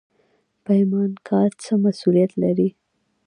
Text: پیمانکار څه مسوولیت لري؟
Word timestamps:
پیمانکار 0.65 1.49
څه 1.63 1.73
مسوولیت 1.83 2.31
لري؟ 2.43 2.69